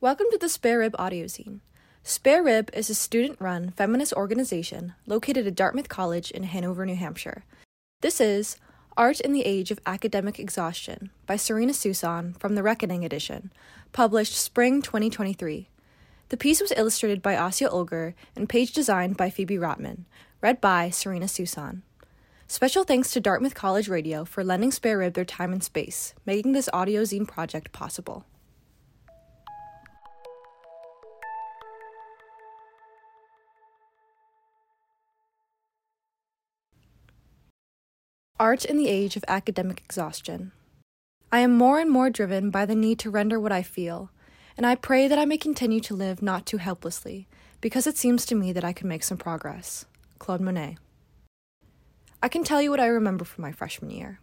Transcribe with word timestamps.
Welcome 0.00 0.26
to 0.30 0.38
the 0.38 0.48
Spare 0.48 0.78
Rib 0.78 0.94
audio 0.96 1.24
zine. 1.24 1.58
Spare 2.04 2.44
Rib 2.44 2.70
is 2.72 2.88
a 2.88 2.94
student 2.94 3.40
run 3.40 3.70
feminist 3.70 4.12
organization 4.12 4.94
located 5.06 5.44
at 5.48 5.56
Dartmouth 5.56 5.88
College 5.88 6.30
in 6.30 6.44
Hanover, 6.44 6.86
New 6.86 6.94
Hampshire. 6.94 7.44
This 8.00 8.20
is 8.20 8.58
Art 8.96 9.18
in 9.18 9.32
the 9.32 9.44
Age 9.44 9.72
of 9.72 9.80
Academic 9.86 10.38
Exhaustion 10.38 11.10
by 11.26 11.34
Serena 11.34 11.72
Suson 11.72 12.38
from 12.38 12.54
the 12.54 12.62
Reckoning 12.62 13.04
edition, 13.04 13.50
published 13.90 14.36
spring 14.36 14.82
2023. 14.82 15.68
The 16.28 16.36
piece 16.36 16.60
was 16.60 16.72
illustrated 16.76 17.20
by 17.20 17.34
Asya 17.34 17.68
Ulger 17.68 18.14
and 18.36 18.48
page 18.48 18.72
designed 18.72 19.16
by 19.16 19.30
Phoebe 19.30 19.56
Rotman, 19.56 20.04
read 20.40 20.60
by 20.60 20.90
Serena 20.90 21.26
Suson. 21.26 21.82
Special 22.46 22.84
thanks 22.84 23.10
to 23.10 23.20
Dartmouth 23.20 23.56
College 23.56 23.88
Radio 23.88 24.24
for 24.24 24.44
lending 24.44 24.70
Spare 24.70 24.98
Rib 24.98 25.14
their 25.14 25.24
time 25.24 25.52
and 25.52 25.64
space, 25.64 26.14
making 26.24 26.52
this 26.52 26.68
audio 26.72 27.02
zine 27.02 27.26
project 27.26 27.72
possible. 27.72 28.26
Art 38.40 38.64
in 38.64 38.76
the 38.76 38.86
Age 38.86 39.16
of 39.16 39.24
Academic 39.26 39.82
Exhaustion. 39.84 40.52
I 41.32 41.40
am 41.40 41.58
more 41.58 41.80
and 41.80 41.90
more 41.90 42.08
driven 42.08 42.50
by 42.50 42.66
the 42.66 42.76
need 42.76 43.00
to 43.00 43.10
render 43.10 43.40
what 43.40 43.50
I 43.50 43.62
feel, 43.62 44.10
and 44.56 44.64
I 44.64 44.76
pray 44.76 45.08
that 45.08 45.18
I 45.18 45.24
may 45.24 45.36
continue 45.36 45.80
to 45.80 45.96
live 45.96 46.22
not 46.22 46.46
too 46.46 46.58
helplessly, 46.58 47.26
because 47.60 47.88
it 47.88 47.96
seems 47.96 48.24
to 48.26 48.36
me 48.36 48.52
that 48.52 48.62
I 48.62 48.72
can 48.72 48.86
make 48.86 49.02
some 49.02 49.18
progress. 49.18 49.86
Claude 50.20 50.40
Monet. 50.40 50.78
I 52.22 52.28
can 52.28 52.44
tell 52.44 52.62
you 52.62 52.70
what 52.70 52.78
I 52.78 52.86
remember 52.86 53.24
from 53.24 53.42
my 53.42 53.50
freshman 53.50 53.90
year. 53.90 54.20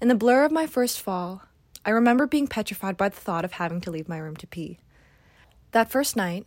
In 0.00 0.08
the 0.08 0.14
blur 0.14 0.46
of 0.46 0.50
my 0.50 0.66
first 0.66 0.98
fall, 0.98 1.42
I 1.84 1.90
remember 1.90 2.26
being 2.26 2.48
petrified 2.48 2.96
by 2.96 3.10
the 3.10 3.16
thought 3.16 3.44
of 3.44 3.52
having 3.52 3.82
to 3.82 3.90
leave 3.90 4.08
my 4.08 4.16
room 4.16 4.36
to 4.36 4.46
pee. 4.46 4.78
That 5.72 5.90
first 5.90 6.16
night, 6.16 6.46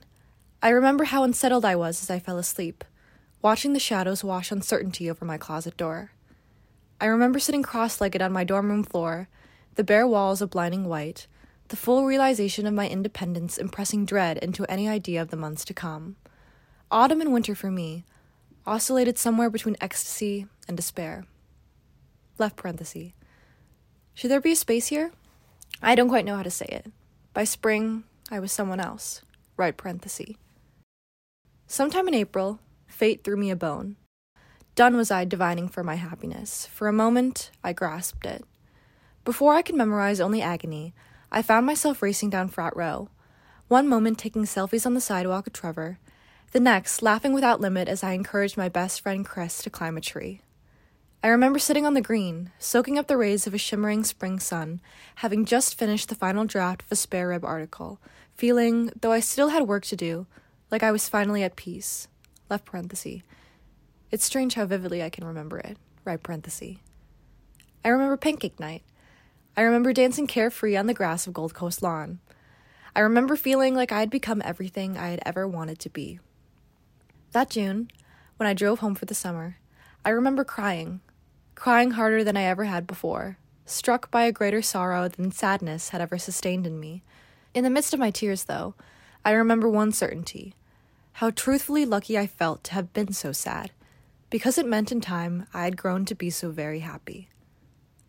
I 0.63 0.69
remember 0.69 1.03
how 1.03 1.23
unsettled 1.23 1.63
I 1.63 1.75
was 1.75 2.01
as 2.01 2.09
I 2.09 2.17
fell 2.17 2.39
asleep, 2.39 2.83
watching 3.39 3.73
the 3.73 3.79
shadows 3.79 4.23
wash 4.23 4.51
uncertainty 4.51 5.11
over 5.11 5.25
my 5.25 5.37
closet 5.37 5.77
door. 5.77 6.13
I 7.01 7.07
remember 7.07 7.39
sitting 7.39 7.63
cross 7.63 7.99
legged 7.99 8.21
on 8.21 8.31
my 8.31 8.43
dorm 8.43 8.69
room 8.69 8.83
floor, 8.83 9.27
the 9.73 9.83
bare 9.83 10.05
walls 10.05 10.39
a 10.39 10.45
blinding 10.45 10.85
white, 10.85 11.25
the 11.69 11.75
full 11.75 12.05
realization 12.05 12.67
of 12.67 12.75
my 12.75 12.87
independence 12.87 13.57
impressing 13.57 14.05
dread 14.05 14.37
into 14.37 14.65
any 14.65 14.87
idea 14.87 15.19
of 15.19 15.31
the 15.31 15.35
months 15.35 15.65
to 15.65 15.73
come. 15.73 16.15
Autumn 16.91 17.19
and 17.19 17.33
winter 17.33 17.55
for 17.55 17.71
me 17.71 18.05
oscillated 18.67 19.17
somewhere 19.17 19.49
between 19.49 19.77
ecstasy 19.81 20.45
and 20.67 20.77
despair. 20.77 21.25
Left 22.37 22.55
parenthesis. 22.55 23.13
Should 24.13 24.29
there 24.29 24.39
be 24.39 24.51
a 24.51 24.55
space 24.55 24.87
here? 24.87 25.11
I 25.81 25.95
don't 25.95 26.09
quite 26.09 26.25
know 26.25 26.35
how 26.35 26.43
to 26.43 26.51
say 26.51 26.67
it. 26.69 26.91
By 27.33 27.45
spring, 27.45 28.03
I 28.29 28.39
was 28.39 28.51
someone 28.51 28.79
else. 28.79 29.23
Right 29.57 29.75
parenthesis. 29.75 30.35
Sometime 31.65 32.07
in 32.07 32.13
April, 32.13 32.59
fate 32.85 33.23
threw 33.23 33.37
me 33.37 33.49
a 33.49 33.55
bone. 33.55 33.95
Done 34.73 34.95
was 34.95 35.11
I 35.11 35.25
divining 35.25 35.67
for 35.67 35.83
my 35.83 35.95
happiness. 35.95 36.65
For 36.67 36.87
a 36.87 36.93
moment, 36.93 37.51
I 37.61 37.73
grasped 37.73 38.25
it. 38.25 38.45
Before 39.25 39.53
I 39.53 39.61
could 39.61 39.75
memorize 39.75 40.21
only 40.21 40.41
agony, 40.41 40.93
I 41.29 41.41
found 41.41 41.65
myself 41.65 42.01
racing 42.01 42.29
down 42.29 42.47
Frat 42.47 42.75
Row. 42.75 43.09
One 43.67 43.87
moment 43.89 44.17
taking 44.17 44.43
selfies 44.43 44.85
on 44.85 44.93
the 44.93 45.01
sidewalk 45.01 45.45
with 45.45 45.53
Trevor, 45.53 45.99
the 46.53 46.59
next 46.59 47.01
laughing 47.01 47.33
without 47.33 47.59
limit 47.59 47.89
as 47.89 48.01
I 48.01 48.13
encouraged 48.13 48.57
my 48.57 48.69
best 48.69 49.01
friend 49.01 49.25
Chris 49.25 49.61
to 49.63 49.69
climb 49.69 49.97
a 49.97 50.01
tree. 50.01 50.41
I 51.21 51.27
remember 51.27 51.59
sitting 51.59 51.85
on 51.85 51.93
the 51.93 52.01
green, 52.01 52.51
soaking 52.57 52.97
up 52.97 53.07
the 53.07 53.17
rays 53.17 53.45
of 53.45 53.53
a 53.53 53.57
shimmering 53.57 54.05
spring 54.05 54.39
sun, 54.39 54.81
having 55.15 55.45
just 55.45 55.77
finished 55.77 56.09
the 56.09 56.15
final 56.15 56.45
draft 56.45 56.83
of 56.83 56.91
a 56.91 56.95
spare 56.95 57.27
rib 57.27 57.43
article, 57.43 57.99
feeling, 58.35 58.91
though 58.99 59.11
I 59.11 59.19
still 59.19 59.49
had 59.49 59.67
work 59.67 59.83
to 59.85 59.95
do, 59.97 60.27
like 60.71 60.81
I 60.81 60.91
was 60.91 61.09
finally 61.09 61.43
at 61.43 61.57
peace. 61.57 62.07
Left 62.49 62.65
parenthesis 62.65 63.21
it's 64.11 64.25
strange 64.25 64.55
how 64.55 64.65
vividly 64.65 65.01
I 65.01 65.09
can 65.09 65.25
remember 65.25 65.57
it. 65.57 65.77
Right 66.03 66.21
parenthesis. 66.21 66.77
I 67.83 67.89
remember 67.89 68.17
pancake 68.17 68.59
night. 68.59 68.83
I 69.55 69.61
remember 69.61 69.93
dancing 69.93 70.27
carefree 70.27 70.75
on 70.75 70.87
the 70.87 70.93
grass 70.93 71.27
of 71.27 71.33
Gold 71.33 71.53
Coast 71.53 71.81
lawn. 71.81 72.19
I 72.95 72.99
remember 72.99 73.35
feeling 73.35 73.73
like 73.73 73.91
I 73.91 73.99
had 74.01 74.09
become 74.09 74.41
everything 74.43 74.97
I 74.97 75.09
had 75.09 75.21
ever 75.25 75.47
wanted 75.47 75.79
to 75.79 75.89
be. 75.89 76.19
That 77.31 77.49
June, 77.49 77.89
when 78.37 78.47
I 78.47 78.53
drove 78.53 78.79
home 78.79 78.95
for 78.95 79.05
the 79.05 79.15
summer, 79.15 79.57
I 80.03 80.09
remember 80.09 80.43
crying, 80.43 80.99
crying 81.55 81.91
harder 81.91 82.23
than 82.23 82.35
I 82.35 82.43
ever 82.43 82.65
had 82.65 82.85
before, 82.85 83.37
struck 83.65 84.11
by 84.11 84.23
a 84.23 84.31
greater 84.31 84.61
sorrow 84.61 85.07
than 85.07 85.31
sadness 85.31 85.89
had 85.89 86.01
ever 86.01 86.17
sustained 86.17 86.67
in 86.67 86.79
me. 86.79 87.03
In 87.53 87.63
the 87.63 87.69
midst 87.69 87.93
of 87.93 87.99
my 87.99 88.11
tears, 88.11 88.45
though, 88.45 88.75
I 89.23 89.31
remember 89.31 89.69
one 89.69 89.91
certainty 89.91 90.55
how 91.15 91.29
truthfully 91.29 91.85
lucky 91.85 92.17
I 92.17 92.25
felt 92.25 92.63
to 92.65 92.73
have 92.73 92.93
been 92.93 93.13
so 93.13 93.31
sad 93.31 93.71
because 94.31 94.57
it 94.57 94.65
meant 94.65 94.91
in 94.91 95.01
time 95.01 95.45
I 95.53 95.65
had 95.65 95.77
grown 95.77 96.05
to 96.05 96.15
be 96.15 96.31
so 96.31 96.49
very 96.49 96.79
happy. 96.79 97.29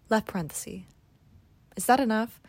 Left 0.09 0.29
parenthesis. 0.29 0.83
Is 1.77 1.87
that 1.87 2.01
enough? 2.01 2.41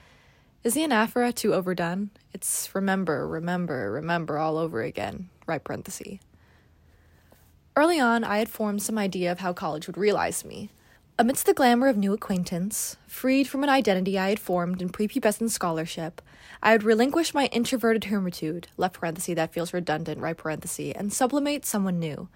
Is 0.64 0.76
the 0.76 0.84
anaphora 0.84 1.34
too 1.34 1.54
overdone? 1.56 2.12
It's 2.34 2.70
remember, 2.74 3.28
remember, 3.28 3.92
remember 3.92 4.38
all 4.38 4.58
over 4.58 4.84
again. 4.84 5.30
Right 5.48 5.62
parenthesis. 5.62 6.20
Early 7.76 8.00
on, 8.00 8.24
I 8.24 8.38
had 8.38 8.50
formed 8.50 8.84
some 8.84 9.00
idea 9.00 9.32
of 9.32 9.40
how 9.40 9.52
college 9.52 9.88
would 9.88 9.98
realize 9.98 10.46
me. 10.46 10.70
Amidst 11.18 11.48
the 11.48 11.54
glamour 11.54 11.88
of 11.88 11.98
new 11.98 12.14
acquaintance, 12.14 12.98
freed 13.08 13.48
from 13.48 13.64
an 13.64 13.70
identity 13.70 14.20
I 14.20 14.30
had 14.30 14.40
formed 14.40 14.82
in 14.82 14.90
prepubescent 14.90 15.50
scholarship, 15.50 16.22
I 16.62 16.74
would 16.74 16.84
relinquish 16.84 17.34
my 17.34 17.48
introverted 17.48 18.06
hermitude, 18.06 18.68
left 18.78 19.00
parenthesis 19.00 19.36
that 19.36 19.52
feels 19.52 19.74
redundant, 19.74 20.22
right 20.22 20.38
parenthesis, 20.38 20.94
and 20.96 21.12
sublimate 21.12 21.66
someone 21.66 22.00
new, 22.00 22.30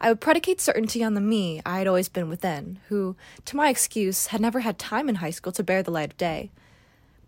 I 0.00 0.08
would 0.08 0.20
predicate 0.20 0.60
certainty 0.60 1.02
on 1.02 1.14
the 1.14 1.20
me 1.20 1.60
I 1.64 1.78
had 1.78 1.86
always 1.86 2.08
been 2.08 2.28
within, 2.28 2.78
who, 2.88 3.16
to 3.46 3.56
my 3.56 3.68
excuse, 3.68 4.28
had 4.28 4.40
never 4.40 4.60
had 4.60 4.78
time 4.78 5.08
in 5.08 5.16
high 5.16 5.30
school 5.30 5.52
to 5.52 5.62
bear 5.62 5.82
the 5.82 5.90
light 5.90 6.10
of 6.10 6.16
day. 6.16 6.50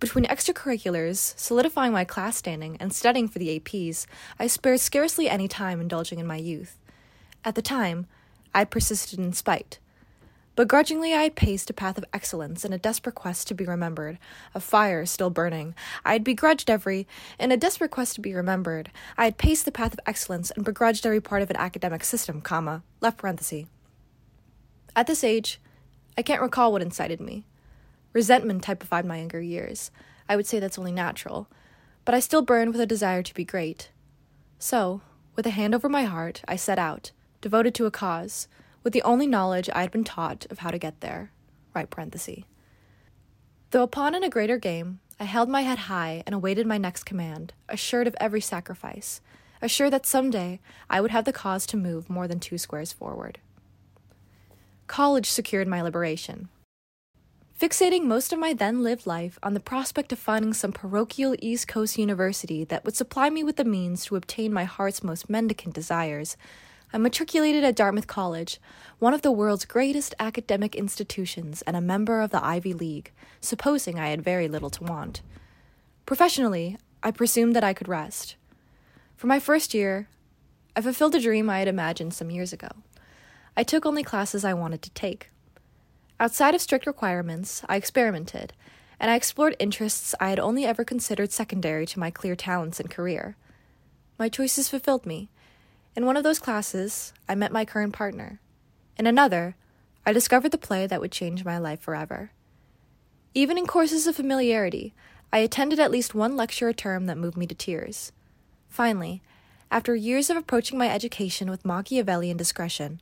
Between 0.01 0.27
extracurriculars, 0.27 1.35
solidifying 1.37 1.93
my 1.93 2.05
class 2.05 2.37
standing, 2.37 2.77
and 2.79 2.93
studying 2.93 3.27
for 3.27 3.39
the 3.39 3.59
APs, 3.59 4.07
I 4.39 4.47
spared 4.47 4.81
scarcely 4.81 5.29
any 5.29 5.49
time 5.49 5.81
indulging 5.81 6.19
in 6.19 6.27
my 6.27 6.37
youth. 6.37 6.79
At 7.45 7.55
the 7.55 7.63
time, 7.63 8.07
I 8.55 8.65
persisted 8.65 9.19
in 9.19 9.33
spite, 9.33 9.79
Begrudgingly, 10.59 11.15
I 11.15 11.23
had 11.23 11.37
paced 11.37 11.71
a 11.71 11.73
path 11.73 11.99
of 11.99 12.05
excellence 12.13 12.65
in 12.65 12.73
a 12.73 12.79
desperate 12.79 13.15
quest 13.15 13.47
to 13.47 13.55
be 13.55 13.65
remembered, 13.65 14.19
a 14.57 14.59
fire 14.59 15.07
still 15.07 15.31
burning. 15.31 15.73
I 16.05 16.15
had 16.15 16.25
begrudged 16.25 16.69
every, 16.69 17.07
in 17.39 17.53
a 17.53 17.57
desperate 17.57 17.93
quest 17.93 18.17
to 18.17 18.21
be 18.21 18.35
remembered, 18.35 18.91
I 19.17 19.27
had 19.27 19.39
paced 19.39 19.67
the 19.67 19.71
path 19.71 19.93
of 19.93 20.01
excellence 20.05 20.51
and 20.51 20.65
begrudged 20.65 21.07
every 21.07 21.21
part 21.21 21.43
of 21.43 21.51
an 21.51 21.57
academic 21.59 22.03
system, 22.03 22.41
comma, 22.41 22.83
left 23.01 23.19
parenthesis. 23.19 23.67
At 24.97 25.07
this 25.07 25.23
age, 25.23 25.61
I 26.17 26.23
can't 26.23 26.43
recall 26.43 26.73
what 26.73 26.83
incited 26.83 27.21
me. 27.21 27.47
Resentment 28.13 28.65
typified 28.65 29.07
my 29.07 29.19
younger 29.19 29.41
years. 29.41 29.93
I 30.29 30.35
would 30.35 30.49
say 30.49 30.59
that's 30.59 30.77
only 30.77 30.91
natural, 30.91 31.47
but 32.05 32.17
I 32.17 32.19
still 32.19 32.43
burned 32.43 32.73
with 32.73 32.81
a 32.81 32.85
desire 32.85 33.23
to 33.23 33.35
be 33.35 33.45
great. 33.45 33.93
So, 34.59 35.03
with 35.37 35.47
a 35.47 35.51
hand 35.51 35.73
over 35.73 35.89
my 35.89 36.03
heart, 36.03 36.43
I 36.49 36.57
set 36.57 36.81
out, 36.81 37.13
devoted 37.41 37.77
to 37.77 37.87
a 37.87 37.93
cause 37.93 38.49
with 38.83 38.93
the 38.93 39.03
only 39.03 39.27
knowledge 39.27 39.69
I 39.73 39.83
had 39.83 39.91
been 39.91 40.05
taught 40.05 40.47
of 40.51 40.59
how 40.59 40.71
to 40.71 40.79
get 40.79 41.01
there. 41.01 41.33
Right 41.75 41.89
parenthesis. 41.89 42.45
Though 43.71 43.87
pawn 43.87 44.15
in 44.15 44.25
a 44.25 44.31
greater 44.31 44.59
game, 44.59 45.01
I 45.21 45.25
held 45.25 45.49
my 45.49 45.63
head 45.63 45.79
high 45.79 46.23
and 46.27 46.35
awaited 46.35 46.67
my 46.67 46.79
next 46.79 47.05
command, 47.05 47.53
assured 47.69 48.07
of 48.07 48.17
every 48.21 48.41
sacrifice, 48.41 49.21
assured 49.61 49.93
that 49.93 50.07
someday 50.07 50.61
I 50.89 51.01
would 51.01 51.11
have 51.11 51.25
the 51.25 51.33
cause 51.33 51.67
to 51.67 51.77
move 51.77 52.09
more 52.09 52.29
than 52.29 52.41
two 52.41 52.57
squares 52.57 52.93
forward. 52.93 53.39
College 54.87 55.29
secured 55.29 55.69
my 55.69 55.83
liberation. 55.83 56.49
Fixating 57.61 58.05
most 58.05 58.33
of 58.33 58.39
my 58.39 58.53
then 58.53 58.85
lived 58.85 59.05
life 59.05 59.37
on 59.43 59.53
the 59.53 59.61
prospect 59.61 60.13
of 60.13 60.19
finding 60.19 60.55
some 60.55 60.71
parochial 60.71 61.35
East 61.41 61.67
Coast 61.67 61.99
university 61.99 62.63
that 62.65 62.85
would 62.85 62.95
supply 62.95 63.29
me 63.29 63.43
with 63.43 63.57
the 63.57 63.65
means 63.65 64.05
to 64.05 64.15
obtain 64.15 64.53
my 64.53 64.63
heart's 64.63 65.03
most 65.03 65.29
mendicant 65.29 65.75
desires, 65.75 66.37
I 66.93 66.99
matriculated 66.99 67.65
at 67.65 67.77
Dartmouth 67.77 68.07
College, 68.07 68.59
one 68.99 69.13
of 69.13 69.21
the 69.21 69.31
world's 69.31 69.67
greatest 69.67 70.15
academic 70.19 70.75
institutions 70.75 71.61
and 71.63 71.77
a 71.77 71.83
member 71.83 72.23
of 72.23 72.31
the 72.31 72.43
Ivy 72.45 72.73
League, 72.73 73.13
supposing 73.41 73.99
I 73.99 74.09
had 74.09 74.23
very 74.23 74.49
little 74.49 74.71
to 74.71 74.85
want. 74.85 75.21
Professionally, 76.07 76.79
I 77.03 77.11
presumed 77.11 77.55
that 77.55 77.65
I 77.65 77.75
could 77.75 77.89
rest. 77.89 78.37
For 79.17 79.27
my 79.27 79.39
first 79.39 79.75
year, 79.75 80.09
I 80.75 80.81
fulfilled 80.81 81.15
a 81.15 81.21
dream 81.21 81.51
I 81.51 81.59
had 81.59 81.69
imagined 81.69 82.15
some 82.15 82.31
years 82.31 82.55
ago. 82.55 82.69
I 83.55 83.65
took 83.65 83.85
only 83.85 84.03
classes 84.03 84.45
I 84.45 84.55
wanted 84.55 84.81
to 84.83 84.91
take. 84.91 85.29
Outside 86.19 86.55
of 86.55 86.63
strict 86.63 86.87
requirements, 86.87 87.63
I 87.69 87.77
experimented, 87.77 88.55
and 88.99 89.11
I 89.11 89.15
explored 89.17 89.57
interests 89.59 90.15
I 90.19 90.31
had 90.31 90.41
only 90.41 90.65
ever 90.65 90.85
considered 90.85 91.33
secondary 91.33 91.85
to 91.87 91.99
my 91.99 92.11
clear 92.11 92.35
talents 92.35 92.81
and 92.81 92.89
career. 92.89 93.37
My 94.19 94.29
choices 94.29 94.69
fulfilled 94.69 95.05
me 95.05 95.29
in 95.99 96.07
one 96.07 96.17
of 96.17 96.23
those 96.23 96.39
classes, 96.39 97.13
I 97.29 97.35
met 97.35 97.51
my 97.51 97.65
current 97.65 97.93
partner. 97.93 98.39
In 98.97 99.09
another, 99.09 99.57
I 100.07 100.13
discovered 100.13 100.53
the 100.53 100.57
play 100.57 100.87
that 100.87 101.01
would 101.01 101.11
change 101.11 101.45
my 101.45 101.59
life 101.59 101.81
forever. 101.81 102.31
Even 103.35 103.59
in 103.59 103.67
courses 103.67 104.07
of 104.07 104.15
familiarity, 104.15 104.95
I 105.33 105.39
attended 105.39 105.81
at 105.81 105.91
least 105.91 106.15
one 106.15 106.37
lecture 106.37 106.69
a 106.69 106.73
term 106.73 107.07
that 107.07 107.19
moved 107.19 107.37
me 107.37 107.49
to 107.49 107.55
tears. 107.57 108.13
Finally, 108.69 109.23
after 109.73 109.97
years 109.97 110.31
of 110.31 110.37
approaching 110.37 110.79
my 110.79 110.89
education 110.89 111.51
with 111.51 111.65
Machiavellian 111.65 112.37
discretion, 112.37 113.01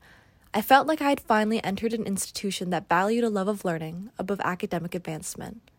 I 0.54 0.62
felt 0.62 0.86
like 0.86 1.02
I 1.02 1.10
had 1.10 1.20
finally 1.20 1.62
entered 1.62 1.92
an 1.92 2.06
institution 2.06 2.70
that 2.70 2.88
valued 2.88 3.24
a 3.24 3.28
love 3.28 3.46
of 3.48 3.62
learning 3.62 4.08
above 4.18 4.40
academic 4.40 4.94
advancement. 4.94 5.70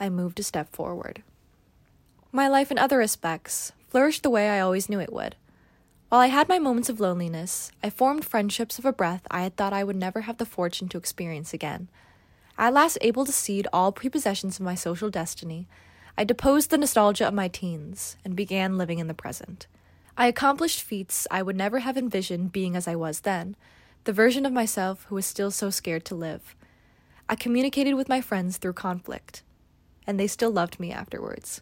I 0.00 0.08
moved 0.08 0.40
a 0.40 0.42
step 0.42 0.74
forward. 0.74 1.22
My 2.32 2.48
life 2.48 2.72
in 2.72 2.78
other 2.80 2.98
respects 2.98 3.70
flourished 3.86 4.24
the 4.24 4.30
way 4.30 4.50
I 4.50 4.58
always 4.58 4.88
knew 4.88 4.98
it 4.98 5.12
would. 5.12 5.36
While 6.14 6.22
I 6.22 6.28
had 6.28 6.48
my 6.48 6.60
moments 6.60 6.88
of 6.88 7.00
loneliness, 7.00 7.72
I 7.82 7.90
formed 7.90 8.24
friendships 8.24 8.78
of 8.78 8.84
a 8.84 8.92
breadth 8.92 9.26
I 9.32 9.42
had 9.42 9.56
thought 9.56 9.72
I 9.72 9.82
would 9.82 9.96
never 9.96 10.20
have 10.20 10.36
the 10.36 10.46
fortune 10.46 10.88
to 10.90 10.96
experience 10.96 11.52
again. 11.52 11.88
At 12.56 12.72
last 12.72 12.98
able 13.00 13.26
to 13.26 13.32
cede 13.32 13.66
all 13.72 13.90
prepossessions 13.90 14.60
of 14.60 14.64
my 14.64 14.76
social 14.76 15.10
destiny, 15.10 15.66
I 16.16 16.22
deposed 16.22 16.70
the 16.70 16.78
nostalgia 16.78 17.26
of 17.26 17.34
my 17.34 17.48
teens 17.48 18.16
and 18.24 18.36
began 18.36 18.78
living 18.78 19.00
in 19.00 19.08
the 19.08 19.12
present. 19.12 19.66
I 20.16 20.28
accomplished 20.28 20.82
feats 20.82 21.26
I 21.32 21.42
would 21.42 21.56
never 21.56 21.80
have 21.80 21.96
envisioned 21.96 22.52
being 22.52 22.76
as 22.76 22.86
I 22.86 22.94
was 22.94 23.22
then, 23.22 23.56
the 24.04 24.12
version 24.12 24.46
of 24.46 24.52
myself 24.52 25.06
who 25.08 25.16
was 25.16 25.26
still 25.26 25.50
so 25.50 25.68
scared 25.68 26.04
to 26.04 26.14
live. 26.14 26.54
I 27.28 27.34
communicated 27.34 27.94
with 27.94 28.08
my 28.08 28.20
friends 28.20 28.56
through 28.56 28.74
conflict, 28.74 29.42
and 30.06 30.20
they 30.20 30.28
still 30.28 30.52
loved 30.52 30.78
me 30.78 30.92
afterwards. 30.92 31.60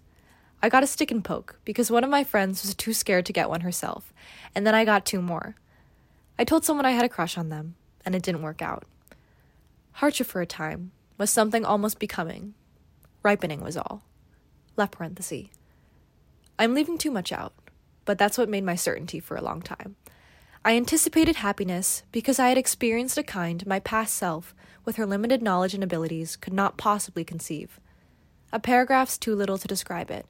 I 0.65 0.69
got 0.69 0.85
a 0.85 0.87
stick 0.87 1.11
and 1.11 1.25
poke 1.25 1.59
because 1.65 1.91
one 1.91 2.05
of 2.05 2.11
my 2.11 2.23
friends 2.23 2.63
was 2.63 2.75
too 2.75 2.93
scared 2.93 3.27
to 3.27 3.33
get 3.33 3.51
one 3.51 3.63
herself, 3.63 4.13
and 4.55 4.65
then 4.65 4.77
I 4.77 4.85
got 4.85 5.05
two 5.05 5.21
more. 5.21 5.57
I 6.39 6.45
told 6.45 6.65
someone 6.65 6.87
I 6.87 6.93
had 6.93 7.05
a 7.05 7.09
crush 7.09 7.37
on 7.37 7.49
them, 7.49 7.75
and 8.05 8.15
it 8.15 8.23
didn't 8.23 8.43
work 8.43 8.63
out. 8.63 8.85
Hardship 9.95 10.29
for 10.29 10.41
a 10.41 10.47
time 10.47 10.93
was 11.19 11.31
something 11.31 11.65
almost 11.65 11.99
becoming. 11.99 12.55
Ripening 13.25 13.61
was 13.61 13.77
all. 13.77 14.05
Left 14.77 14.93
parenthesis. 14.93 15.49
I'm 16.59 16.75
leaving 16.75 16.97
too 16.97 17.11
much 17.11 17.33
out, 17.33 17.55
but 18.05 18.17
that's 18.17 18.39
what 18.39 18.49
made 18.49 18.65
my 18.65 18.77
certainty 18.77 19.19
for 19.19 19.37
a 19.37 19.43
long 19.43 19.63
time. 19.63 19.97
I 20.65 20.77
anticipated 20.77 21.37
happiness 21.37 22.05
because 22.13 22.39
I 22.39 22.49
had 22.49 22.59
experienced 22.59 23.19
a 23.19 23.25
kind 23.25 23.67
my 23.67 23.81
past 23.81 24.15
self, 24.15 24.55
with 24.85 24.95
her 24.95 25.07
limited 25.07 25.43
knowledge 25.43 25.75
and 25.75 25.83
abilities, 25.83 26.37
could 26.37 26.53
not 26.53 26.77
possibly 26.77 27.25
conceive. 27.25 27.81
A 28.53 28.61
paragraph's 28.61 29.19
too 29.19 29.35
little 29.35 29.59
to 29.59 29.67
describe 29.67 30.09
it. 30.11 30.27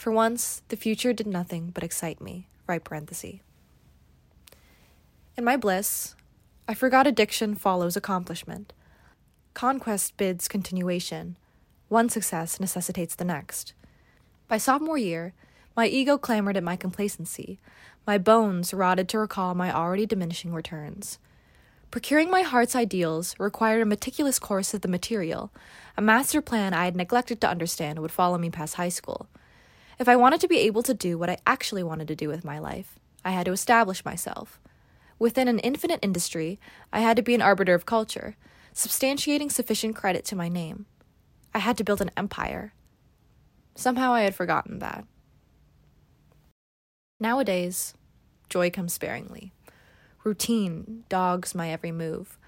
For 0.00 0.10
once, 0.10 0.62
the 0.68 0.78
future 0.78 1.12
did 1.12 1.26
nothing 1.26 1.72
but 1.74 1.84
excite 1.84 2.22
me. 2.22 2.46
Right 2.66 2.82
parenthesis. 2.82 3.40
In 5.36 5.44
my 5.44 5.58
bliss, 5.58 6.14
I 6.66 6.72
forgot 6.72 7.06
addiction 7.06 7.54
follows 7.54 7.98
accomplishment. 7.98 8.72
Conquest 9.52 10.16
bids 10.16 10.48
continuation. 10.48 11.36
One 11.90 12.08
success 12.08 12.58
necessitates 12.58 13.14
the 13.14 13.26
next. 13.26 13.74
By 14.48 14.56
sophomore 14.56 14.96
year, 14.96 15.34
my 15.76 15.86
ego 15.86 16.16
clamored 16.16 16.56
at 16.56 16.64
my 16.64 16.76
complacency. 16.76 17.60
My 18.06 18.16
bones 18.16 18.72
rotted 18.72 19.06
to 19.10 19.18
recall 19.18 19.54
my 19.54 19.70
already 19.70 20.06
diminishing 20.06 20.54
returns. 20.54 21.18
Procuring 21.90 22.30
my 22.30 22.40
heart's 22.40 22.74
ideals 22.74 23.34
required 23.38 23.82
a 23.82 23.84
meticulous 23.84 24.38
course 24.38 24.72
of 24.72 24.80
the 24.80 24.88
material. 24.88 25.52
A 25.98 26.00
master 26.00 26.40
plan 26.40 26.72
I 26.72 26.86
had 26.86 26.96
neglected 26.96 27.38
to 27.42 27.50
understand 27.50 27.98
would 27.98 28.10
follow 28.10 28.38
me 28.38 28.48
past 28.48 28.76
high 28.76 28.88
school. 28.88 29.28
If 30.00 30.08
I 30.08 30.16
wanted 30.16 30.40
to 30.40 30.48
be 30.48 30.60
able 30.60 30.82
to 30.84 30.94
do 30.94 31.18
what 31.18 31.28
I 31.28 31.36
actually 31.46 31.82
wanted 31.82 32.08
to 32.08 32.16
do 32.16 32.28
with 32.28 32.42
my 32.42 32.58
life, 32.58 32.98
I 33.22 33.32
had 33.32 33.44
to 33.44 33.52
establish 33.52 34.02
myself. 34.02 34.58
Within 35.18 35.46
an 35.46 35.58
infinite 35.58 36.00
industry, 36.00 36.58
I 36.90 37.00
had 37.00 37.18
to 37.18 37.22
be 37.22 37.34
an 37.34 37.42
arbiter 37.42 37.74
of 37.74 37.84
culture, 37.84 38.34
substantiating 38.74 39.52
sufficient 39.52 39.94
credit 39.94 40.24
to 40.24 40.34
my 40.36 40.48
name. 40.48 40.86
I 41.54 41.58
had 41.58 41.76
to 41.76 41.84
build 41.84 42.00
an 42.00 42.12
empire. 42.16 42.72
Somehow 43.74 44.14
I 44.14 44.22
had 44.22 44.34
forgotten 44.34 44.78
that. 44.78 45.04
Nowadays, 47.20 47.92
joy 48.48 48.70
comes 48.70 48.94
sparingly. 48.94 49.52
Routine 50.24 51.04
dogs 51.10 51.54
my 51.54 51.70
every 51.70 51.92
move. 51.92 52.38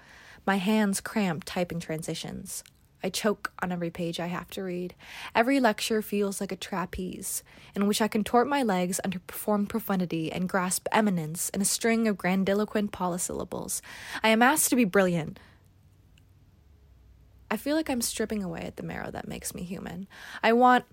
My 0.43 0.55
hands 0.55 1.01
cramp 1.01 1.43
typing 1.45 1.79
transitions. 1.79 2.63
I 3.03 3.09
choke 3.09 3.51
on 3.61 3.71
every 3.71 3.89
page 3.89 4.19
I 4.19 4.27
have 4.27 4.49
to 4.51 4.63
read. 4.63 4.95
Every 5.35 5.59
lecture 5.59 6.01
feels 6.01 6.39
like 6.39 6.53
a 6.53 6.55
trapeze, 6.55 7.43
in 7.75 7.85
which 7.85 8.01
I 8.01 8.07
contort 8.07 8.47
my 8.47 8.63
legs 8.63 9.01
under 9.03 9.19
performed 9.19 9.69
profundity 9.69 10.31
and 10.31 10.47
grasp 10.47 10.87
eminence 10.91 11.49
in 11.49 11.61
a 11.61 11.65
string 11.65 12.07
of 12.07 12.17
grandiloquent 12.17 12.91
polysyllables. 12.91 13.81
I 14.23 14.29
am 14.29 14.41
asked 14.41 14.69
to 14.69 14.77
be 14.77 14.85
brilliant. 14.85 15.37
I 17.51 17.57
feel 17.57 17.75
like 17.75 17.89
I'm 17.89 18.01
stripping 18.01 18.41
away 18.41 18.61
at 18.61 18.77
the 18.77 18.83
marrow 18.83 19.11
that 19.11 19.27
makes 19.27 19.53
me 19.53 19.63
human. 19.63 20.07
I 20.41 20.53
want, 20.53 20.85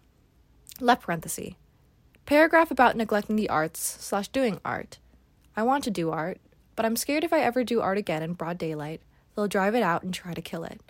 left 0.80 1.02
parenthesis, 1.02 1.54
paragraph 2.26 2.70
about 2.70 2.96
neglecting 2.96 3.36
the 3.36 3.48
arts 3.48 3.80
slash 4.00 4.28
doing 4.28 4.60
art. 4.64 4.98
I 5.56 5.62
want 5.62 5.84
to 5.84 5.90
do 5.90 6.10
art, 6.10 6.38
but 6.74 6.84
I'm 6.84 6.96
scared 6.96 7.24
if 7.24 7.32
I 7.32 7.40
ever 7.40 7.62
do 7.62 7.80
art 7.80 7.98
again 7.98 8.22
in 8.22 8.34
broad 8.34 8.58
daylight, 8.58 9.00
they'll 9.34 9.48
drive 9.48 9.74
it 9.74 9.82
out 9.82 10.02
and 10.02 10.12
try 10.12 10.34
to 10.34 10.42
kill 10.42 10.64
it. 10.64 10.80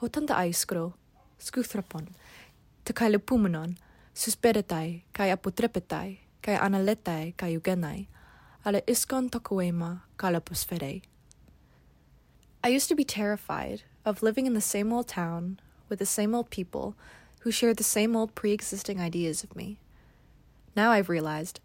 Hotanda 0.00 0.34
aiskro, 0.40 0.94
skuthrapon, 1.38 2.06
te 2.84 2.92
kai 2.92 3.10
lepumenon, 3.10 3.76
susperetai, 4.14 5.02
kai 5.12 5.28
apotrepetai, 5.28 6.18
kai 6.40 6.56
analetai, 6.56 7.34
kai 7.36 7.56
ugenai, 7.58 8.06
ale 8.64 8.80
iskon 8.86 9.28
tokuema 9.28 10.00
kalapusferei. 10.16 11.02
I 12.64 12.68
used 12.68 12.88
to 12.88 12.94
be 12.94 13.04
terrified 13.04 13.82
of 14.06 14.22
living 14.22 14.46
in 14.46 14.54
the 14.54 14.60
same 14.62 14.90
old 14.90 15.06
town 15.06 15.60
with 15.90 15.98
the 15.98 16.06
same 16.06 16.34
old 16.34 16.48
people 16.48 16.94
who 17.40 17.50
shared 17.50 17.76
the 17.76 17.84
same 17.84 18.16
old 18.16 18.34
pre 18.34 18.52
existing 18.52 19.00
ideas 19.00 19.44
of 19.44 19.54
me. 19.54 19.76
Now 20.74 20.92
I've 20.92 21.10
realized 21.10 21.60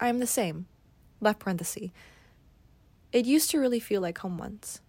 I 0.00 0.08
am 0.08 0.20
the 0.20 0.26
same. 0.26 0.66
Left 1.20 1.38
parenthesis. 1.38 1.90
It 3.12 3.26
used 3.26 3.50
to 3.50 3.58
really 3.58 3.80
feel 3.80 4.00
like 4.00 4.18
home 4.18 4.38
once. 4.38 4.80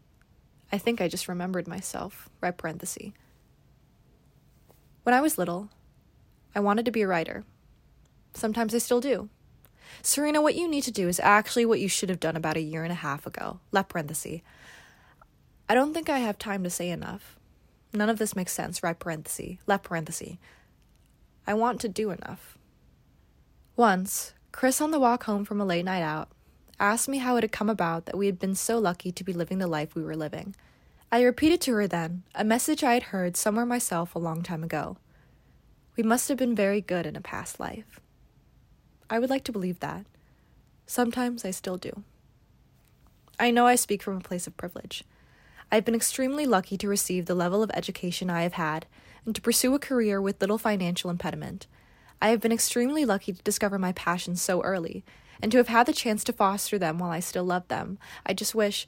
I 0.72 0.78
think 0.78 1.00
I 1.00 1.08
just 1.08 1.28
remembered 1.28 1.68
myself. 1.68 2.30
Right 2.42 2.56
parenthesis. 2.56 3.12
When 5.04 5.14
I 5.16 5.22
was 5.22 5.38
little, 5.38 5.70
I 6.54 6.60
wanted 6.60 6.86
to 6.86 6.92
be 6.92 7.02
a 7.02 7.08
writer. 7.08 7.46
Sometimes 8.34 8.76
I 8.76 8.80
still 8.80 9.00
do. 9.00 9.30
Serena, 10.02 10.42
what 10.42 10.56
you 10.56 10.68
need 10.68 10.84
to 10.84 10.92
do 10.92 11.08
is 11.08 11.20
actually 11.22 11.66
what 11.66 11.80
you 11.80 11.88
should 11.88 12.10
have 12.10 12.20
done 12.20 12.36
about 12.36 12.58
a 12.58 12.62
year 12.62 12.84
and 12.84 12.92
a 12.92 12.96
half 12.96 13.26
ago. 13.26 13.60
Left 13.72 13.90
parenthesis. 13.90 14.42
I 15.70 15.76
don't 15.76 15.94
think 15.94 16.10
I 16.10 16.20
have 16.20 16.38
time 16.38 16.64
to 16.64 16.70
say 16.70 16.90
enough. 16.90 17.38
None 17.94 18.10
of 18.10 18.20
this 18.20 18.36
makes 18.36 18.52
sense. 18.52 18.84
Right 18.84 18.98
parenthesis. 18.98 19.58
Left 19.66 19.84
parenthesis. 19.84 20.38
I 21.46 21.54
want 21.54 21.80
to 21.82 21.90
do 21.90 22.12
enough. 22.12 22.58
Once, 23.76 24.34
Chris, 24.52 24.82
on 24.82 24.92
the 24.92 25.00
walk 25.00 25.24
home 25.24 25.46
from 25.46 25.62
a 25.62 25.66
late 25.66 25.86
night 25.86 26.02
out, 26.02 26.30
asked 26.80 27.08
me 27.08 27.20
how 27.20 27.38
it 27.38 27.44
had 27.44 27.52
come 27.52 27.70
about 27.70 28.06
that 28.06 28.18
we 28.18 28.26
had 28.26 28.40
been 28.40 28.56
so 28.56 28.78
lucky 28.78 29.12
to 29.12 29.24
be 29.24 29.34
living 29.34 29.60
the 29.60 29.68
life 29.68 29.96
we 29.96 30.04
were 30.04 30.16
living. 30.16 30.56
I 31.10 31.22
repeated 31.22 31.62
to 31.62 31.74
her 31.74 31.88
then 31.88 32.24
a 32.36 32.44
message 32.44 32.84
I 32.84 32.94
had 32.94 33.04
heard 33.04 33.38
somewhere 33.38 33.66
myself 33.66 34.14
a 34.14 34.20
long 34.20 34.44
time 34.44 34.62
ago. 34.62 34.98
We 35.96 36.04
must 36.04 36.28
have 36.28 36.38
been 36.38 36.54
very 36.54 36.82
good 36.82 37.06
in 37.06 37.16
a 37.16 37.22
past 37.22 37.62
life. 37.62 38.02
I 39.10 39.18
would 39.18 39.30
like 39.30 39.46
to 39.46 39.54
believe 39.54 39.80
that. 39.80 40.06
Sometimes 40.86 41.46
I 41.46 41.52
still 41.52 41.78
do. 41.78 42.04
I 43.40 43.52
know 43.52 43.66
I 43.66 43.76
speak 43.76 44.04
from 44.04 44.18
a 44.18 44.22
place 44.22 44.48
of 44.48 44.58
privilege. 44.58 45.06
I've 45.72 45.86
been 45.86 45.96
extremely 45.96 46.46
lucky 46.46 46.78
to 46.78 46.90
receive 46.90 47.26
the 47.26 47.36
level 47.36 47.64
of 47.64 47.72
education 47.74 48.30
I 48.30 48.44
have 48.44 48.54
had 48.54 48.86
and 49.26 49.34
to 49.34 49.42
pursue 49.42 49.74
a 49.76 49.80
career 49.80 50.22
with 50.22 50.42
little 50.42 50.58
financial 50.58 51.10
impediment. 51.10 51.68
I 52.22 52.30
have 52.30 52.42
been 52.42 52.52
extremely 52.52 53.06
lucky 53.06 53.32
to 53.32 53.44
discover 53.44 53.80
my 53.80 53.94
passions 53.94 54.42
so 54.42 54.62
early 54.62 55.06
and 55.42 55.54
to 55.54 55.58
have 55.58 55.68
had 55.70 55.86
the 55.86 55.94
chance 55.94 56.26
to 56.26 56.34
foster 56.34 56.78
them 56.78 57.00
while 57.00 57.12
I 57.12 57.22
still 57.22 57.46
love 57.46 57.68
them. 57.70 57.98
I 58.26 58.34
just 58.34 58.54
wish. 58.54 58.88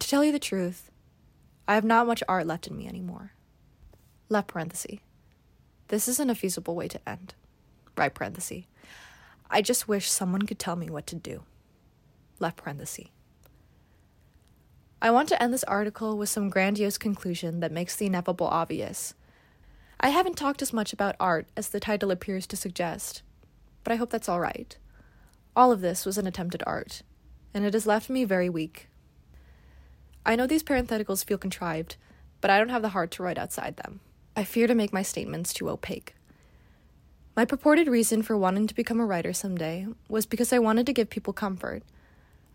To 0.00 0.08
tell 0.08 0.24
you 0.24 0.32
the 0.32 0.38
truth, 0.38 0.90
I 1.68 1.74
have 1.74 1.84
not 1.84 2.06
much 2.06 2.22
art 2.28 2.46
left 2.46 2.66
in 2.66 2.76
me 2.76 2.88
anymore. 2.88 3.32
Left 4.28 4.48
parenthesis. 4.48 4.98
This 5.88 6.08
isn't 6.08 6.30
a 6.30 6.34
feasible 6.34 6.74
way 6.74 6.88
to 6.88 7.08
end. 7.08 7.34
Right 7.96 8.12
parenthesis. 8.12 8.64
I 9.50 9.62
just 9.62 9.88
wish 9.88 10.10
someone 10.10 10.42
could 10.42 10.58
tell 10.58 10.76
me 10.76 10.88
what 10.88 11.06
to 11.08 11.16
do. 11.16 11.42
Left 12.38 12.56
parenthesis. 12.56 13.06
I 15.02 15.10
want 15.10 15.28
to 15.30 15.42
end 15.42 15.52
this 15.52 15.64
article 15.64 16.18
with 16.18 16.28
some 16.28 16.50
grandiose 16.50 16.98
conclusion 16.98 17.60
that 17.60 17.72
makes 17.72 17.96
the 17.96 18.06
ineffable 18.06 18.46
obvious. 18.46 19.14
I 19.98 20.10
haven't 20.10 20.36
talked 20.36 20.62
as 20.62 20.72
much 20.72 20.92
about 20.92 21.16
art 21.18 21.48
as 21.56 21.68
the 21.68 21.80
title 21.80 22.10
appears 22.10 22.46
to 22.48 22.56
suggest, 22.56 23.22
but 23.82 23.92
I 23.92 23.96
hope 23.96 24.10
that's 24.10 24.28
all 24.28 24.40
right. 24.40 24.76
All 25.56 25.72
of 25.72 25.80
this 25.80 26.04
was 26.06 26.18
an 26.18 26.26
attempt 26.26 26.54
at 26.54 26.66
art, 26.66 27.02
and 27.52 27.64
it 27.64 27.74
has 27.74 27.86
left 27.86 28.10
me 28.10 28.24
very 28.24 28.48
weak. 28.48 28.89
I 30.24 30.36
know 30.36 30.46
these 30.46 30.62
parentheticals 30.62 31.24
feel 31.24 31.38
contrived, 31.38 31.96
but 32.40 32.50
I 32.50 32.58
don't 32.58 32.68
have 32.68 32.82
the 32.82 32.90
heart 32.90 33.10
to 33.12 33.22
write 33.22 33.38
outside 33.38 33.76
them. 33.76 34.00
I 34.36 34.44
fear 34.44 34.66
to 34.66 34.74
make 34.74 34.92
my 34.92 35.02
statements 35.02 35.52
too 35.52 35.68
opaque. 35.68 36.14
My 37.36 37.44
purported 37.44 37.88
reason 37.88 38.22
for 38.22 38.36
wanting 38.36 38.66
to 38.66 38.74
become 38.74 39.00
a 39.00 39.06
writer 39.06 39.32
someday 39.32 39.86
was 40.08 40.26
because 40.26 40.52
I 40.52 40.58
wanted 40.58 40.86
to 40.86 40.92
give 40.92 41.10
people 41.10 41.32
comfort. 41.32 41.82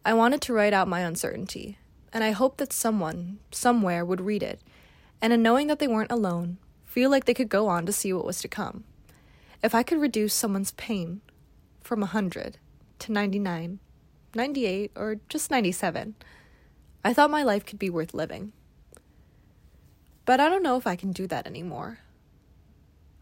I 0.04 0.14
wanted 0.14 0.42
to 0.42 0.54
write 0.54 0.74
out 0.74 0.88
my 0.88 1.02
uncertainty, 1.02 1.78
and 2.14 2.24
I 2.24 2.32
hoped 2.32 2.60
that 2.60 2.74
someone, 2.74 3.40
somewhere, 3.52 4.06
would 4.06 4.22
read 4.22 4.44
it 4.44 4.62
and 5.22 5.34
in 5.34 5.42
knowing 5.42 5.68
that 5.68 5.80
they 5.80 5.88
weren't 5.88 6.12
alone, 6.12 6.58
feel 6.84 7.10
like 7.10 7.26
they 7.26 7.34
could 7.34 7.50
go 7.50 7.68
on 7.68 7.86
to 7.86 7.92
see 7.92 8.14
what 8.14 8.26
was 8.26 8.42
to 8.42 8.48
come. 8.48 8.84
If 9.64 9.74
I 9.74 9.84
could 9.84 10.00
reduce 10.00 10.34
someone's 10.34 10.72
pain 10.74 11.22
from 11.82 12.00
a 12.00 12.14
100 12.14 12.58
to 13.00 13.12
99, 13.12 13.80
98, 14.36 14.92
or 14.96 15.16
just 15.30 15.50
97, 15.50 16.16
I 17.06 17.14
thought 17.14 17.30
my 17.30 17.44
life 17.44 17.68
could 17.68 17.78
be 17.78 17.92
worth 17.92 18.16
living. 18.16 18.52
But 20.26 20.40
I 20.40 20.50
don't 20.50 20.64
know 20.64 20.76
if 20.76 20.88
I 20.88 20.96
can 20.96 21.12
do 21.12 21.28
that 21.28 21.46
anymore. 21.46 22.00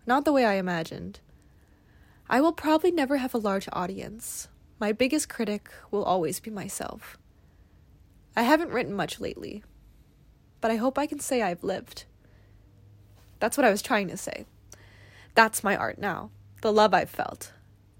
Not 0.07 0.23
the 0.23 0.31
way 0.31 0.45
I 0.45 0.53
imagined. 0.53 1.19
I 2.29 2.39
will 2.39 2.53
probably 2.53 2.91
never 2.91 3.17
have 3.17 3.33
a 3.33 3.39
large 3.39 3.67
audience. 3.73 4.47
My 4.79 4.93
biggest 4.93 5.27
critic 5.27 5.69
will 5.91 6.05
always 6.05 6.39
be 6.39 6.49
myself. 6.49 7.17
I 8.37 8.43
haven't 8.43 8.71
written 8.71 8.93
much 8.93 9.19
lately, 9.19 9.65
but 10.61 10.71
I 10.71 10.77
hope 10.77 10.97
I 10.97 11.05
can 11.05 11.19
say 11.19 11.41
I've 11.41 11.65
lived. 11.65 12.05
That's 13.41 13.57
what 13.57 13.65
I 13.65 13.69
was 13.69 13.81
trying 13.81 14.07
to 14.07 14.15
say. 14.15 14.45
That's 15.35 15.61
my 15.61 15.75
art 15.75 15.99
now. 15.99 16.31
The 16.61 16.71
love 16.71 16.93
I've 16.93 17.09
felt, 17.09 17.51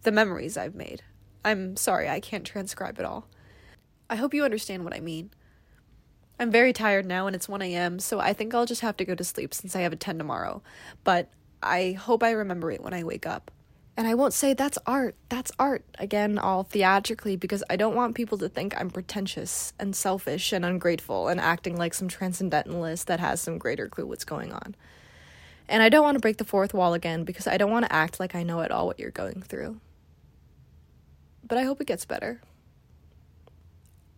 the 0.04 0.14
memories 0.14 0.56
I've 0.56 0.76
made. 0.76 1.04
I'm 1.44 1.76
sorry, 1.76 2.08
I 2.08 2.22
can't 2.22 2.46
transcribe 2.46 3.00
it 3.00 3.06
all. 3.06 3.28
I 4.10 4.16
hope 4.16 4.34
you 4.34 4.46
understand 4.46 4.86
what 4.86 4.96
I 4.96 5.02
mean. 5.02 5.32
I'm 6.44 6.52
very 6.52 6.74
tired 6.74 7.06
now 7.06 7.26
and 7.26 7.36
it's 7.36 7.48
1 7.48 7.62
a.m., 7.62 8.00
so 8.00 8.20
I 8.20 8.34
think 8.34 8.54
I'll 8.54 8.66
just 8.66 8.82
have 8.82 8.98
to 8.98 9.06
go 9.06 9.16
to 9.16 9.24
sleep 9.24 9.54
since 9.54 9.78
I 9.78 9.80
have 9.80 9.94
a 9.94 9.96
10 9.96 10.18
tomorrow. 10.18 10.62
But 11.06 11.30
I 11.62 11.94
hope 11.94 12.22
I 12.22 12.32
remember 12.32 12.70
it 12.70 12.84
when 12.84 12.94
I 12.94 13.04
wake 13.04 13.26
up. 13.26 13.50
And 13.96 14.08
I 14.08 14.16
won't 14.16 14.34
say 14.34 14.54
that's 14.54 14.78
art, 14.86 15.16
that's 15.30 15.54
art 15.58 15.86
again, 16.00 16.38
all 16.38 16.64
theatrically, 16.64 17.38
because 17.38 17.64
I 17.70 17.78
don't 17.78 17.96
want 17.96 18.16
people 18.16 18.38
to 18.40 18.50
think 18.50 18.74
I'm 18.76 18.90
pretentious 18.90 19.72
and 19.80 19.96
selfish 19.96 20.52
and 20.52 20.66
ungrateful 20.66 21.30
and 21.30 21.40
acting 21.40 21.78
like 21.78 21.94
some 21.94 22.10
transcendentalist 22.10 23.08
that 23.08 23.22
has 23.22 23.40
some 23.40 23.58
greater 23.58 23.88
clue 23.88 24.06
what's 24.06 24.26
going 24.26 24.52
on. 24.52 24.76
And 25.70 25.82
I 25.82 25.88
don't 25.88 26.04
want 26.04 26.16
to 26.16 26.22
break 26.22 26.38
the 26.38 26.44
fourth 26.44 26.74
wall 26.74 26.94
again 26.94 27.24
because 27.24 27.48
I 27.48 27.56
don't 27.56 27.72
want 27.72 27.86
to 27.86 27.94
act 27.94 28.20
like 28.20 28.36
I 28.36 28.44
know 28.44 28.60
at 28.60 28.72
all 28.72 28.86
what 28.86 29.00
you're 29.00 29.12
going 29.12 29.44
through. 29.44 29.80
But 31.48 31.58
I 31.58 31.64
hope 31.64 31.80
it 31.80 31.88
gets 31.88 32.04
better. 32.04 32.42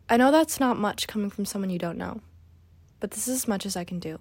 I 0.08 0.18
know 0.18 0.32
that's 0.32 0.60
not 0.60 0.78
much 0.78 1.08
coming 1.08 1.32
from 1.32 1.46
someone 1.46 1.72
you 1.72 1.80
don't 1.80 1.98
know, 1.98 2.22
but 3.00 3.12
this 3.12 3.28
is 3.28 3.36
as 3.36 3.48
much 3.48 3.66
as 3.66 3.76
I 3.76 3.84
can 3.84 4.00
do. 4.00 4.20